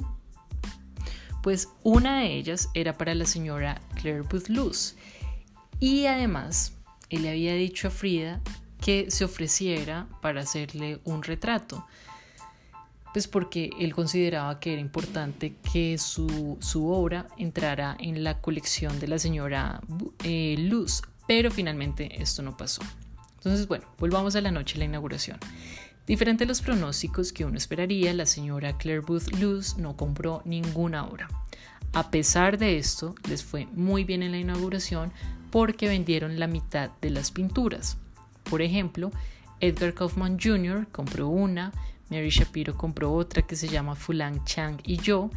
Pues 1.42 1.70
una 1.84 2.20
de 2.20 2.34
ellas 2.34 2.70
era 2.74 2.98
para 2.98 3.16
la 3.16 3.26
señora 3.26 3.80
Claire 3.96 4.24
Booth. 4.24 4.96
Y 5.80 6.06
además, 6.06 6.74
él 7.10 7.22
le 7.22 7.30
había 7.30 7.54
dicho 7.54 7.88
a 7.88 7.92
Frida 7.92 8.42
que 8.82 9.10
se 9.10 9.24
ofreciera 9.24 10.08
para 10.22 10.42
hacerle 10.42 11.00
un 11.06 11.24
retrato 11.24 11.86
pues 13.15 13.29
porque 13.29 13.69
él 13.79 13.95
consideraba 13.95 14.60
que 14.60 14.74
era 14.74 14.81
importante 14.81 15.55
que 15.72 15.98
su, 15.98 16.57
obra 16.74 17.27
entrara 17.38 17.95
en 17.98 18.25
la 18.25 18.41
colección 18.41 19.00
de 19.00 19.07
la 19.07 19.19
señora 19.19 19.79
eh, 20.25 20.57
Luz, 20.60 21.01
pero 21.25 21.50
finalmente 21.50 22.22
esto 22.22 22.41
no 22.41 22.57
pasó. 22.57 22.81
Entonces, 23.36 23.69
bueno, 23.69 23.86
volvamos 24.00 24.36
a 24.36 24.41
la 24.41 24.51
noche 24.51 24.74
de 24.74 24.79
la 24.79 24.86
inauguración. 24.88 25.39
Diferente 26.05 26.43
a 26.43 26.48
los 26.48 26.62
pronósticos 26.62 27.31
que 27.31 27.45
uno 27.45 27.57
esperaría, 27.57 28.13
la 28.13 28.25
señora 28.25 28.77
Claire 28.77 29.00
Booth 29.00 29.34
Luz 29.39 29.77
no 29.77 29.95
compró 29.95 30.41
ninguna 30.43 31.05
obra. 31.05 31.29
A 31.93 32.12
pesar 32.12 32.57
de 32.57 32.77
esto, 32.77 33.15
les 33.29 33.45
fue 33.45 33.65
muy 33.67 34.03
bien 34.03 34.24
en 34.24 34.34
la 34.34 34.39
inauguración 34.39 35.13
porque 35.51 35.88
vendieron 35.88 36.38
la 36.38 36.48
mitad 36.48 36.89
de 37.00 37.12
las 37.12 37.31
pinturas. 37.31 37.98
Por 38.43 38.62
ejemplo, 38.62 39.10
Edgar 39.62 39.93
Kaufman 39.93 40.38
Jr. 40.38 40.88
compró 40.91 41.29
una, 41.29 41.72
Mary 42.10 42.30
Shapiro 42.30 42.78
compró 42.78 43.14
otra 43.14 43.42
que 43.42 43.56
se 43.56 43.68
llama 43.68 43.96
Fulang 43.96 44.44
Chang 44.46 44.80
y 44.84 44.98
yo. 44.98 45.30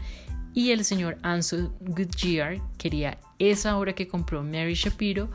Y 0.55 0.71
el 0.71 0.85
señor 0.85 1.19
Anson 1.23 1.73
Goodyear 1.81 2.61
quería 2.79 3.19
esa 3.39 3.79
obra 3.79 3.95
que 3.95 4.09
compró 4.09 4.43
Mary 4.43 4.75
Shapiro, 4.75 5.29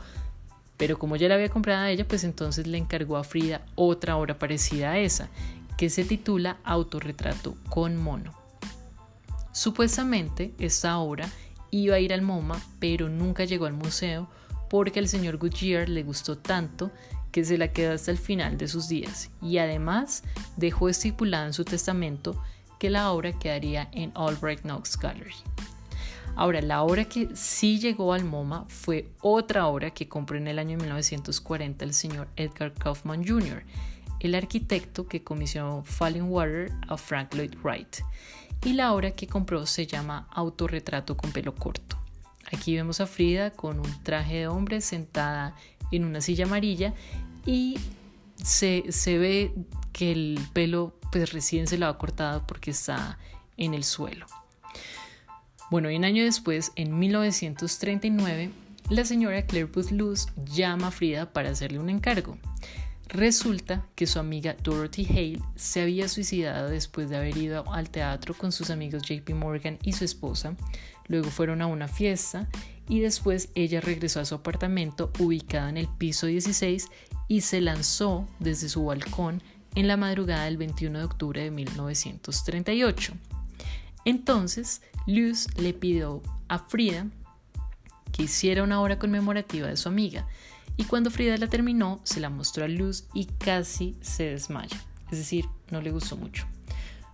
pero 0.76 0.98
como 0.98 1.16
ya 1.16 1.28
la 1.28 1.36
había 1.36 1.48
comprado 1.48 1.84
a 1.84 1.90
ella, 1.90 2.06
pues 2.06 2.24
entonces 2.24 2.66
le 2.66 2.78
encargó 2.78 3.16
a 3.16 3.24
Frida 3.24 3.64
otra 3.74 4.16
obra 4.16 4.38
parecida 4.38 4.92
a 4.92 4.98
esa, 4.98 5.28
que 5.78 5.88
se 5.88 6.04
titula 6.04 6.58
Autorretrato 6.64 7.54
con 7.68 7.96
mono. 7.96 8.32
Supuestamente 9.52 10.52
esta 10.58 10.98
obra 10.98 11.28
iba 11.70 11.96
a 11.96 12.00
ir 12.00 12.12
al 12.12 12.22
MoMA, 12.22 12.60
pero 12.78 13.08
nunca 13.08 13.44
llegó 13.44 13.66
al 13.66 13.72
museo 13.72 14.28
porque 14.68 14.98
al 14.98 15.08
señor 15.08 15.36
Goodyear 15.38 15.88
le 15.88 16.02
gustó 16.02 16.36
tanto 16.38 16.90
que 17.34 17.44
se 17.44 17.58
la 17.58 17.72
quedó 17.72 17.94
hasta 17.94 18.12
el 18.12 18.18
final 18.18 18.58
de 18.58 18.68
sus 18.68 18.86
días 18.86 19.28
y 19.42 19.58
además 19.58 20.22
dejó 20.56 20.88
estipulado 20.88 21.46
en 21.46 21.52
su 21.52 21.64
testamento 21.64 22.40
que 22.78 22.90
la 22.90 23.10
obra 23.10 23.32
quedaría 23.32 23.88
en 23.90 24.12
Albright 24.14 24.60
Knox 24.60 24.96
Gallery. 24.96 25.34
Ahora, 26.36 26.62
la 26.62 26.84
obra 26.84 27.06
que 27.06 27.30
sí 27.34 27.80
llegó 27.80 28.12
al 28.12 28.24
MoMA 28.24 28.66
fue 28.68 29.08
otra 29.20 29.66
obra 29.66 29.90
que 29.90 30.06
compró 30.06 30.36
en 30.36 30.46
el 30.46 30.60
año 30.60 30.78
1940 30.78 31.84
el 31.84 31.92
señor 31.92 32.28
Edgar 32.36 32.72
Kaufman 32.72 33.26
Jr., 33.26 33.64
el 34.20 34.36
arquitecto 34.36 35.08
que 35.08 35.24
comisionó 35.24 35.82
Falling 35.84 36.30
Water 36.30 36.70
a 36.86 36.96
Frank 36.96 37.34
Lloyd 37.34 37.56
Wright. 37.64 37.96
Y 38.64 38.74
la 38.74 38.92
obra 38.94 39.10
que 39.10 39.26
compró 39.26 39.66
se 39.66 39.88
llama 39.88 40.28
Autorretrato 40.30 41.16
con 41.16 41.32
pelo 41.32 41.52
corto. 41.52 41.98
Aquí 42.52 42.76
vemos 42.76 43.00
a 43.00 43.06
Frida 43.06 43.50
con 43.50 43.80
un 43.80 44.02
traje 44.04 44.36
de 44.36 44.46
hombre 44.46 44.80
sentada 44.80 45.56
en 45.92 46.04
una 46.04 46.20
silla 46.20 46.44
amarilla 46.44 46.94
y 47.46 47.78
se, 48.42 48.82
ve 49.18 49.52
que 49.92 50.12
el 50.12 50.38
pelo 50.52 50.94
pues 51.12 51.32
recién 51.32 51.66
se 51.66 51.78
lo 51.78 51.86
ha 51.86 51.98
cortado 51.98 52.46
porque 52.46 52.70
está 52.70 53.18
en 53.56 53.74
el 53.74 53.84
suelo. 53.84 54.26
Bueno, 55.70 55.90
y 55.90 55.96
un 55.96 56.04
año 56.04 56.24
después, 56.24 56.72
en 56.76 56.98
1939, 56.98 58.50
la 58.90 59.04
señora 59.04 59.46
Claire 59.46 59.70
Booth 59.72 59.90
Luz 59.90 60.26
llama 60.44 60.88
a 60.88 60.90
Frida 60.90 61.32
para 61.32 61.50
hacerle 61.50 61.78
un 61.78 61.90
encargo. 61.90 62.36
Resulta 63.08 63.86
que 63.94 64.06
su 64.06 64.18
amiga 64.18 64.56
Dorothy 64.62 65.06
Hale 65.08 65.40
se 65.56 65.82
había 65.82 66.08
suicidado 66.08 66.68
después 66.68 67.08
de 67.08 67.16
haber 67.16 67.36
ido 67.36 67.72
al 67.72 67.90
teatro 67.90 68.34
con 68.34 68.50
sus 68.50 68.70
amigos 68.70 69.02
JP 69.02 69.30
Morgan 69.34 69.78
y 69.82 69.92
su 69.92 70.04
esposa. 70.04 70.56
Luego 71.06 71.30
fueron 71.30 71.62
a 71.62 71.66
una 71.66 71.86
fiesta 71.86 72.48
y 72.88 73.00
después 73.00 73.48
ella 73.54 73.80
regresó 73.80 74.20
a 74.20 74.24
su 74.24 74.34
apartamento 74.34 75.12
ubicado 75.18 75.68
en 75.68 75.76
el 75.76 75.88
piso 75.88 76.26
16 76.26 76.88
y 77.28 77.40
se 77.40 77.60
lanzó 77.60 78.26
desde 78.38 78.68
su 78.68 78.84
balcón 78.84 79.42
en 79.74 79.88
la 79.88 79.96
madrugada 79.96 80.44
del 80.44 80.56
21 80.56 80.98
de 80.98 81.04
octubre 81.04 81.42
de 81.42 81.50
1938. 81.50 83.14
Entonces, 84.04 84.82
Luz 85.06 85.48
le 85.56 85.72
pidió 85.72 86.22
a 86.48 86.58
Frida 86.58 87.06
que 88.12 88.24
hiciera 88.24 88.62
una 88.62 88.80
obra 88.80 88.98
conmemorativa 88.98 89.68
de 89.68 89.76
su 89.76 89.88
amiga 89.88 90.26
y 90.76 90.84
cuando 90.84 91.10
Frida 91.10 91.36
la 91.36 91.48
terminó 91.48 92.00
se 92.04 92.20
la 92.20 92.30
mostró 92.30 92.64
a 92.64 92.68
Luz 92.68 93.04
y 93.14 93.26
casi 93.26 93.96
se 94.00 94.24
desmaya, 94.24 94.80
es 95.10 95.18
decir, 95.18 95.46
no 95.70 95.80
le 95.80 95.90
gustó 95.90 96.16
mucho, 96.16 96.46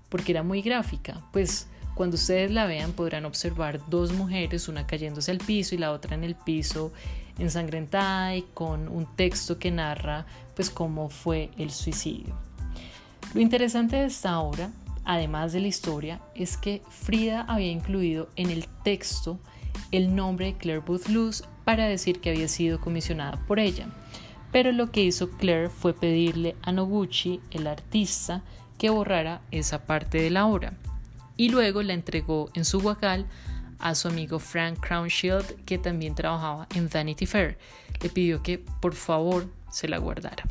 porque 0.09 0.33
era 0.33 0.43
muy 0.43 0.63
gráfica, 0.63 1.23
pues 1.33 1.69
Cuando 2.01 2.17
ustedes 2.17 2.51
la 2.51 2.65
vean 2.65 2.93
podrán 2.93 3.27
observar 3.27 3.79
dos 3.91 4.15
mujeres, 4.15 4.69
una 4.69 4.87
cayéndose 4.87 5.33
al 5.33 5.37
piso 5.37 5.75
y 5.75 5.79
la 5.79 5.93
otra 5.93 6.15
en 6.15 6.25
el 6.25 6.35
piso 6.35 6.95
ensangrentada 7.39 8.35
y 8.37 8.41
con 8.55 8.89
un 8.89 9.05
texto 9.17 9.59
que 9.59 9.71
narra 9.71 10.25
pues 10.57 10.71
cómo 10.71 11.11
fue 11.11 11.51
el 11.59 11.71
suicidio. 11.71 12.35
Lo 13.35 13.43
interesante 13.43 13.97
de 13.97 14.07
esta 14.07 14.41
obra, 14.41 14.71
además 15.05 15.53
de 15.53 15.61
la 15.61 15.69
historia, 15.69 16.23
es 16.35 16.57
que 16.57 16.81
Frida 16.89 17.43
había 17.43 17.71
incluido 17.71 18.31
en 18.35 18.49
el 18.49 18.67
texto 18.83 19.39
el 19.91 20.17
nombre 20.17 20.47
de 20.47 20.57
Claire 20.57 20.81
Booth 20.81 21.07
Luz 21.09 21.45
para 21.67 21.85
decir 21.85 22.23
que 22.23 22.31
había 22.31 22.49
sido 22.49 22.81
comisionada 22.81 23.45
por 23.47 23.59
ella. 23.59 23.91
Pero 24.53 24.73
lo 24.73 24.91
que 24.91 25.03
hizo 25.03 25.29
Claire 25.33 25.69
fue 25.69 25.93
pedirle 25.93 26.57
a 26.63 26.73
Noguchi, 26.73 27.41
el 27.51 27.67
artista, 27.67 28.43
que 28.79 28.89
borrara 28.89 29.43
esa 29.51 29.85
parte 29.85 30.17
de 30.23 30.31
la 30.31 30.47
obra. 30.47 30.79
Y 31.41 31.49
luego 31.49 31.83
la 31.83 31.95
entregó 31.95 32.51
en 32.53 32.67
su 32.67 32.81
huacal 32.81 33.27
a 33.79 33.95
su 33.95 34.09
amigo 34.09 34.39
Frank 34.39 34.79
Crownshield, 34.79 35.65
que 35.65 35.79
también 35.79 36.15
trabajaba 36.15 36.69
en 36.75 36.91
Vanity 36.93 37.25
Fair. 37.25 37.57
Le 38.03 38.11
pidió 38.11 38.43
que 38.43 38.59
por 38.59 38.93
favor 38.93 39.49
se 39.71 39.89
la 39.89 39.97
guardara. 39.97 40.45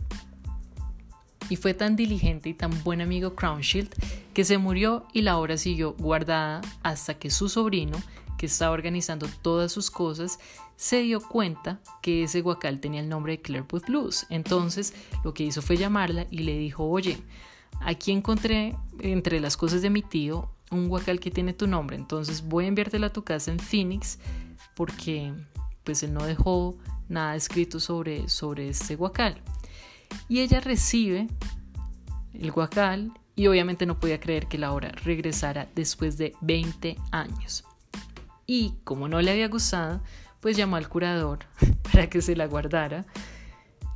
Y 1.48 1.58
fue 1.58 1.76
tan 1.76 1.96
diligente 1.96 2.50
y 2.50 2.56
tan 2.56 2.72
buen 2.84 3.02
amigo 3.02 3.36
Crownshield 3.36 3.94
que 4.34 4.44
se 4.44 4.58
murió 4.58 5.06
y 5.14 5.22
la 5.22 5.38
obra 5.38 5.58
siguió 5.58 5.94
guardada 5.94 6.62
hasta 6.82 7.14
que 7.14 7.30
su 7.30 7.50
sobrino, 7.50 8.02
que 8.40 8.48
estaba 8.48 8.72
organizando 8.72 9.28
todas 9.44 9.72
sus 9.72 9.92
cosas, 9.92 10.40
se 10.76 11.04
dio 11.04 11.22
cuenta 11.22 11.80
que 12.02 12.24
ese 12.24 12.42
guacal 12.42 12.80
tenía 12.80 13.02
el 13.02 13.10
nombre 13.10 13.34
de 13.34 13.42
Claire 13.44 13.68
Booth 13.70 13.86
Blues. 13.86 14.26
Entonces 14.32 14.96
lo 15.24 15.36
que 15.36 15.44
hizo 15.44 15.62
fue 15.62 15.78
llamarla 15.78 16.26
y 16.32 16.40
le 16.40 16.58
dijo, 16.58 16.84
oye, 16.90 17.22
aquí 17.80 18.12
encontré 18.12 18.76
entre 19.02 19.40
las 19.40 19.56
cosas 19.56 19.84
de 19.84 19.92
mi 19.92 20.02
tío 20.02 20.50
un 20.72 20.88
guacal 20.88 21.20
que 21.20 21.32
tiene 21.32 21.54
tu 21.54 21.68
nombre, 21.68 21.96
entonces 21.96 22.44
voy 22.44 22.66
a 22.66 22.68
enviártela 22.68 23.08
a 23.08 23.14
tu 23.14 23.24
casa 23.24 23.52
en 23.52 23.60
Phoenix 23.60 24.20
porque 24.76 25.34
pues 25.84 26.04
él 26.04 26.14
no 26.14 26.24
dejó 26.24 26.78
nada 27.08 27.36
escrito 27.36 27.80
sobre, 27.80 28.30
sobre 28.30 28.70
este 28.70 28.96
guacal. 28.96 29.42
Y 30.28 30.40
ella 30.40 30.60
recibe 30.60 31.28
el 32.34 32.52
guacal 32.52 33.12
y 33.36 33.48
obviamente 33.48 33.86
no 33.86 34.00
podía 34.00 34.20
creer 34.20 34.48
que 34.48 34.58
la 34.58 34.72
obra 34.72 34.92
regresara 35.04 35.68
después 35.76 36.18
de 36.18 36.34
20 36.42 36.98
años. 37.12 37.64
Y 38.46 38.76
como 38.84 39.08
no 39.08 39.22
le 39.22 39.32
había 39.32 39.48
gustado, 39.48 40.02
pues 40.40 40.58
llamó 40.58 40.76
al 40.76 40.90
curador 40.90 41.40
para 41.92 42.10
que 42.10 42.22
se 42.22 42.36
la 42.36 42.48
guardara. 42.48 43.06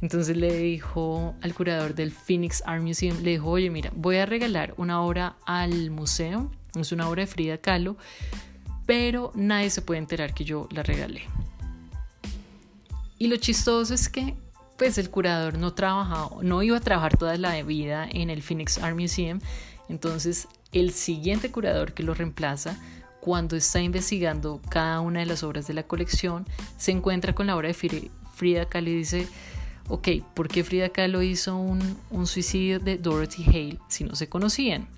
Entonces 0.02 0.36
le 0.36 0.58
dijo 0.58 1.36
al 1.42 1.54
curador 1.54 1.96
del 1.96 2.12
Phoenix 2.12 2.62
Art 2.66 2.84
Museum, 2.84 3.22
le 3.22 3.32
dijo, 3.32 3.50
oye, 3.50 3.70
mira, 3.70 3.92
voy 3.96 4.18
a 4.18 4.26
regalar 4.26 4.74
una 4.78 5.02
obra 5.02 5.38
al 5.46 5.92
museo 5.92 6.52
es 6.76 6.92
una 6.92 7.10
obra 7.10 7.22
de 7.22 7.28
Frida 7.28 7.58
Kahlo, 7.58 7.98
pero 8.86 9.32
nadie 9.36 9.70
se 9.70 9.82
puede 9.82 10.00
enterar 10.00 10.34
que 10.34 10.44
yo 10.44 10.68
la 10.72 10.84
regalé. 10.84 11.24
Y 13.18 13.28
lo 13.28 13.38
chistoso 13.38 13.94
es 13.94 14.10
que 14.10 14.36
pues 14.78 14.98
el 14.98 15.10
curador 15.10 15.58
no 15.58 15.74
trabajaba, 15.74 16.32
no 16.42 16.64
iba 16.64 16.78
a 16.78 16.82
trabajar 16.82 17.18
toda 17.18 17.38
la 17.38 17.62
vida 17.64 18.08
en 18.12 18.30
el 18.30 18.42
Phoenix 18.42 18.80
Art 18.80 18.98
Museum, 18.98 19.40
entonces 19.88 20.48
el 20.72 20.92
siguiente 20.92 21.52
curador 21.52 21.94
que 21.94 22.04
lo 22.04 22.14
reemplaza 22.14 22.78
cuando 23.22 23.56
está 23.56 23.80
investigando 23.80 24.60
cada 24.70 25.00
una 25.00 25.22
de 25.22 25.26
las 25.26 25.44
obras 25.44 25.66
de 25.68 25.74
la 25.74 25.84
colección, 25.84 26.46
se 26.78 26.92
encuentra 26.92 27.34
con 27.34 27.48
la 27.48 27.56
obra 27.56 27.70
de 27.70 28.10
Frida 28.34 28.66
Kahlo 28.68 28.90
y 28.90 28.96
dice, 28.96 29.28
ok, 29.88 30.10
¿por 30.34 30.50
qué 30.50 30.66
Frida 30.66 30.90
Kahlo 30.90 31.22
hizo 31.22 31.56
un, 31.56 31.98
un 32.10 32.28
suicidio 32.28 32.80
de 32.80 32.98
Dorothy 32.98 33.46
Hale 33.46 33.80
si 33.88 34.04
no 34.04 34.16
se 34.16 34.28
conocían? 34.28 34.90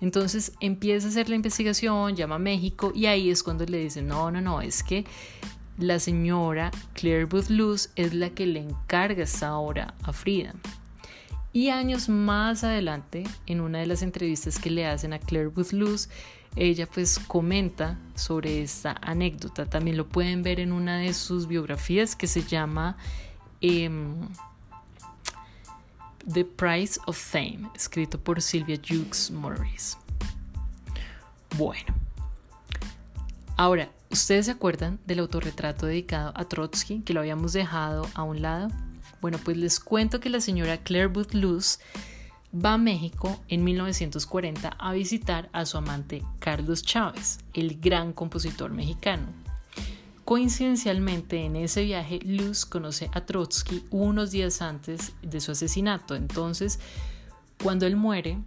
Entonces 0.00 0.52
empieza 0.60 1.06
a 1.06 1.10
hacer 1.10 1.28
la 1.28 1.36
investigación, 1.36 2.16
llama 2.16 2.36
a 2.36 2.38
México 2.38 2.92
y 2.94 3.06
ahí 3.06 3.30
es 3.30 3.42
cuando 3.42 3.64
le 3.64 3.78
dicen, 3.78 4.06
no, 4.06 4.30
no, 4.30 4.40
no, 4.40 4.60
es 4.60 4.82
que 4.82 5.04
la 5.78 5.98
señora 5.98 6.70
Claire 6.94 7.24
Booth 7.24 7.48
Luz 7.48 7.90
es 7.96 8.14
la 8.14 8.30
que 8.30 8.46
le 8.46 8.60
encarga 8.60 9.24
esta 9.24 9.56
obra 9.56 9.94
a 10.02 10.12
Frida. 10.12 10.54
Y 11.52 11.68
años 11.68 12.08
más 12.08 12.64
adelante, 12.64 13.24
en 13.46 13.60
una 13.60 13.78
de 13.78 13.86
las 13.86 14.02
entrevistas 14.02 14.58
que 14.58 14.70
le 14.70 14.86
hacen 14.86 15.12
a 15.12 15.18
Claire 15.18 15.48
Booth 15.48 15.72
Luz, 15.72 16.08
ella 16.56 16.86
pues 16.86 17.18
comenta 17.18 17.98
sobre 18.14 18.62
esta 18.62 18.96
anécdota. 19.02 19.66
También 19.66 19.96
lo 19.96 20.08
pueden 20.08 20.42
ver 20.42 20.60
en 20.60 20.72
una 20.72 20.98
de 20.98 21.12
sus 21.14 21.46
biografías 21.46 22.16
que 22.16 22.26
se 22.26 22.42
llama... 22.42 22.96
Em, 23.60 24.16
The 26.30 26.44
Price 26.44 27.00
of 27.06 27.16
Fame, 27.16 27.70
escrito 27.74 28.18
por 28.18 28.40
Sylvia 28.40 28.76
Jukes 28.76 29.30
Morris. 29.30 29.96
Bueno, 31.56 31.94
ahora, 33.56 33.90
¿ustedes 34.10 34.46
se 34.46 34.52
acuerdan 34.52 34.98
del 35.06 35.20
autorretrato 35.20 35.86
dedicado 35.86 36.32
a 36.34 36.44
Trotsky 36.44 37.00
que 37.00 37.12
lo 37.12 37.20
habíamos 37.20 37.52
dejado 37.52 38.08
a 38.14 38.22
un 38.22 38.42
lado? 38.42 38.68
Bueno, 39.20 39.38
pues 39.42 39.56
les 39.56 39.80
cuento 39.80 40.20
que 40.20 40.30
la 40.30 40.40
señora 40.40 40.78
Claire 40.78 41.08
Booth 41.08 41.34
Luz 41.34 41.78
va 42.52 42.74
a 42.74 42.78
México 42.78 43.40
en 43.48 43.64
1940 43.64 44.68
a 44.68 44.92
visitar 44.92 45.48
a 45.52 45.64
su 45.64 45.78
amante 45.78 46.22
Carlos 46.38 46.82
Chávez, 46.82 47.38
el 47.54 47.80
gran 47.80 48.12
compositor 48.12 48.72
mexicano. 48.72 49.41
Coincidencialmente, 50.24 51.44
en 51.44 51.56
ese 51.56 51.82
viaje, 51.82 52.20
Luz 52.24 52.64
conoce 52.64 53.10
a 53.12 53.26
Trotsky 53.26 53.84
unos 53.90 54.30
días 54.30 54.62
antes 54.62 55.12
de 55.20 55.40
su 55.40 55.50
asesinato. 55.50 56.14
Entonces, 56.14 56.78
cuando 57.60 57.86
él 57.86 57.96
muere, 57.96 58.38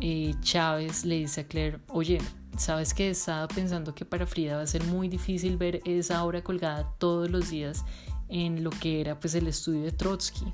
eh, 0.00 0.34
Chávez 0.40 1.04
le 1.04 1.18
dice 1.18 1.42
a 1.42 1.46
Claire, 1.46 1.78
oye, 1.88 2.18
sabes 2.56 2.92
que 2.92 3.06
he 3.06 3.10
estado 3.10 3.46
pensando 3.46 3.94
que 3.94 4.04
para 4.04 4.26
Frida 4.26 4.56
va 4.56 4.62
a 4.62 4.66
ser 4.66 4.82
muy 4.84 5.08
difícil 5.08 5.56
ver 5.56 5.80
esa 5.84 6.24
obra 6.24 6.42
colgada 6.42 6.92
todos 6.98 7.30
los 7.30 7.50
días 7.50 7.84
en 8.28 8.64
lo 8.64 8.70
que 8.70 9.00
era 9.00 9.18
pues 9.18 9.36
el 9.36 9.46
estudio 9.46 9.82
de 9.82 9.92
Trotsky. 9.92 10.46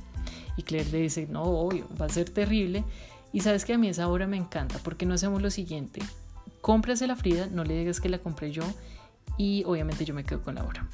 Y 0.58 0.62
Claire 0.64 0.90
le 0.90 1.00
dice, 1.00 1.26
no, 1.30 1.44
obvio, 1.44 1.88
va 1.98 2.06
a 2.06 2.10
ser 2.10 2.28
terrible. 2.28 2.84
Y 3.32 3.40
sabes 3.40 3.64
que 3.64 3.72
a 3.72 3.78
mí 3.78 3.88
esa 3.88 4.08
obra 4.08 4.26
me 4.26 4.36
encanta, 4.36 4.78
porque 4.82 5.06
no 5.06 5.14
hacemos 5.14 5.40
lo 5.40 5.50
siguiente, 5.50 6.02
cómprase 6.60 7.06
la 7.06 7.16
Frida, 7.16 7.46
no 7.46 7.64
le 7.64 7.78
digas 7.78 8.00
que 8.00 8.08
la 8.10 8.18
compré 8.18 8.50
yo 8.52 8.64
y 9.36 9.64
obviamente 9.64 10.04
yo 10.04 10.14
me 10.14 10.24
quedo 10.24 10.42
con 10.42 10.54
la 10.54 10.64
obra. 10.64 10.88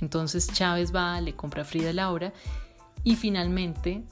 Entonces 0.00 0.48
Chávez 0.52 0.94
va, 0.94 1.20
le 1.20 1.34
compra 1.34 1.62
a 1.62 1.64
Frida 1.64 1.92
la 1.92 2.10
obra 2.10 2.32
y 3.04 3.16
finalmente 3.16 4.02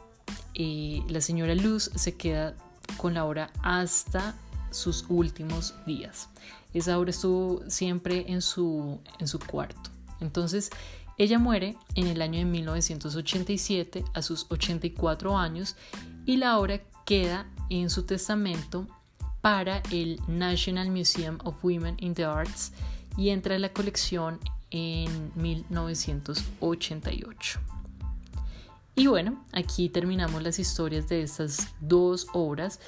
eh, 0.54 1.02
la 1.08 1.20
señora 1.20 1.54
Luz 1.54 1.90
se 1.94 2.16
queda 2.16 2.54
con 2.96 3.14
la 3.14 3.24
obra 3.24 3.50
hasta 3.62 4.34
sus 4.70 5.04
últimos 5.08 5.74
días. 5.86 6.28
Esa 6.72 6.98
obra 6.98 7.10
estuvo 7.10 7.68
siempre 7.68 8.24
en 8.28 8.40
su, 8.42 9.00
en 9.18 9.26
su 9.26 9.38
cuarto. 9.40 9.90
Entonces 10.20 10.70
ella 11.18 11.38
muere 11.38 11.76
en 11.94 12.06
el 12.06 12.22
año 12.22 12.38
de 12.38 12.44
1987 12.44 14.04
a 14.14 14.22
sus 14.22 14.46
84 14.48 15.36
años 15.36 15.76
y 16.24 16.36
la 16.36 16.58
obra 16.58 16.80
queda 17.04 17.46
en 17.68 17.90
su 17.90 18.04
testamento 18.04 18.86
para 19.40 19.82
el 19.90 20.20
National 20.28 20.90
Museum 20.90 21.38
of 21.44 21.64
Women 21.64 21.96
in 21.98 22.14
the 22.14 22.24
Arts 22.24 22.72
y 23.16 23.30
entra 23.30 23.56
a 23.56 23.58
la 23.58 23.70
colección 23.70 24.38
en 24.70 25.32
1988. 25.36 27.60
Y 28.94 29.06
bueno, 29.06 29.42
aquí 29.52 29.88
terminamos 29.88 30.42
las 30.42 30.58
historias 30.58 31.08
de 31.08 31.22
estas 31.22 31.68
dos 31.80 32.26
obras 32.32 32.80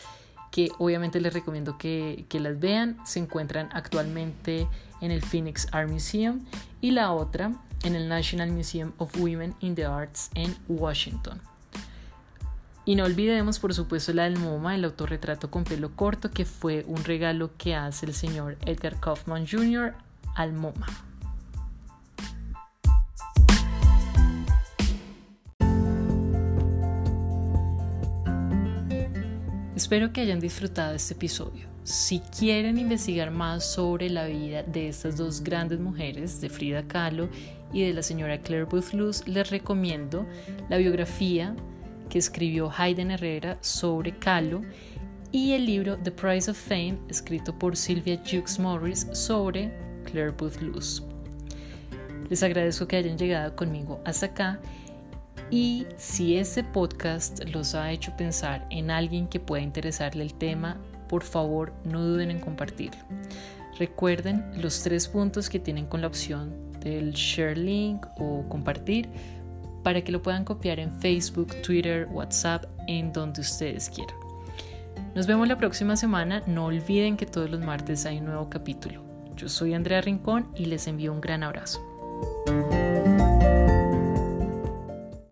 que 0.51 0.71
obviamente 0.79 1.21
les 1.21 1.33
recomiendo 1.33 1.79
que, 1.79 2.27
que, 2.29 2.41
las 2.41 2.61
vean. 2.61 2.99
Se 3.07 3.19
encuentran 3.19 3.71
actualmente 3.73 4.69
en 5.01 5.11
el 5.11 5.23
Phoenix 5.23 5.67
Art 5.73 5.91
Museum 5.91 6.45
y 6.83 6.91
la 6.91 7.13
otra 7.13 7.55
en 7.85 7.97
el 7.97 8.07
National 8.09 8.53
Museum 8.53 8.93
of 8.99 9.17
Women 9.17 9.55
in 9.61 9.75
the 9.75 9.87
Arts 9.87 10.31
en 10.35 10.55
Washington. 10.69 11.41
Y 12.85 12.97
no 12.97 13.05
olvidemos, 13.05 13.61
por 13.61 13.73
supuesto, 13.73 14.13
la 14.13 14.25
del 14.25 14.39
MoMA, 14.39 14.75
el 14.75 14.85
autorretrato 14.85 15.51
con 15.51 15.65
pelo 15.65 15.95
corto, 15.95 16.31
que 16.31 16.45
fue 16.45 16.85
un 16.87 17.03
regalo 17.05 17.53
que 17.57 17.75
hace 17.77 18.05
el 18.07 18.13
señor 18.13 18.59
Edgar 18.67 19.01
Kaufman 19.01 19.47
Jr 19.47 19.95
al 20.35 20.53
MoMA. 20.53 20.87
Espero 29.75 30.13
que 30.13 30.21
hayan 30.21 30.39
disfrutado 30.39 30.95
este 30.95 31.15
episodio. 31.15 31.67
Si 31.83 32.21
quieren 32.21 32.79
investigar 32.79 33.33
más 33.33 33.65
sobre 33.73 34.09
la 34.09 34.27
vida 34.27 34.63
de 34.63 34.89
estas 34.89 35.17
dos 35.17 35.43
grandes 35.43 35.81
mujeres, 35.81 36.41
de 36.41 36.49
Frida 36.49 36.87
Kahlo 36.87 37.29
y 37.73 37.83
de 37.85 37.93
la 37.93 38.03
señora 38.03 38.41
Claire 38.41 38.65
Booth 38.65 38.93
Luz, 38.93 39.27
les 39.27 39.51
recomiendo 39.51 40.25
la 40.69 40.77
biografía 40.77 41.57
que 42.09 42.19
escribió 42.19 42.71
Hayden 42.71 43.11
Herrera 43.11 43.59
sobre 43.61 44.17
Kahlo 44.17 44.63
y 45.33 45.53
el 45.53 45.67
libro 45.67 45.99
The 45.99 46.13
Price 46.13 46.51
of 46.51 46.57
Fame, 46.57 46.99
escrito 47.09 47.59
por 47.59 47.77
Sylvia 47.77 48.19
Jukes 48.19 48.61
Morris 48.61 49.09
sobre 49.13 49.73
Les 52.29 52.43
agradezco 52.43 52.87
que 52.87 52.97
hayan 52.97 53.19
llegado 53.19 53.55
conmigo 53.57 54.01
hasta 54.05 54.27
acá 54.27 54.61
y 55.51 55.87
si 55.97 56.37
este 56.37 56.65
podcast 56.65 57.45
los 57.53 57.75
ha 57.75 57.93
hecho 57.93 58.17
pensar 58.17 58.67
en 58.71 58.91
alguien 58.91 59.29
que 59.29 59.39
pueda 59.39 59.63
interesarle 59.63 60.25
el 60.25 60.33
tema, 60.35 60.79
por 61.09 61.25
favor 61.25 61.75
no 61.85 62.03
duden 62.03 62.31
en 62.31 62.41
compartirlo. 62.41 63.03
Recuerden 63.79 64.45
los 64.57 64.83
tres 64.83 65.09
puntos 65.09 65.51
que 65.51 65.59
tienen 65.59 65.87
con 65.87 66.01
la 66.01 66.07
opción 66.07 66.73
del 66.81 67.13
share 67.13 67.59
link 67.59 68.07
o 68.17 68.49
compartir 68.49 69.09
para 69.83 70.03
que 70.03 70.13
lo 70.13 70.23
puedan 70.23 70.45
copiar 70.45 70.79
en 70.79 70.91
Facebook, 71.01 71.55
Twitter, 71.63 72.09
WhatsApp, 72.11 72.65
en 72.87 73.13
donde 73.13 73.41
ustedes 73.41 73.91
quieran. 73.91 74.17
Nos 75.15 75.27
vemos 75.27 75.49
la 75.49 75.59
próxima 75.59 75.97
semana. 75.97 76.43
No 76.47 76.67
olviden 76.67 77.19
que 77.19 77.27
todos 77.27 77.51
los 77.51 77.61
martes 77.61 78.07
hay 78.07 78.19
un 78.19 78.27
nuevo 78.27 78.49
capítulo. 78.49 79.12
Yo 79.37 79.49
soy 79.49 79.75
Andrea 79.75 80.01
Rincón 80.01 80.49
y 80.55 80.67
les 80.67 80.87
envío 80.87 81.13
un 81.13 81.21
gran 81.21 81.43
abrazo. 81.43 81.81